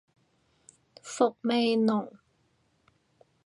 [1.03, 2.11] 伏味濃